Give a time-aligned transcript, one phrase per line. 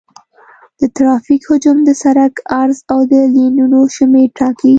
[0.79, 4.69] د ترافیک حجم د سرک عرض او د لینونو شمېر ټاکي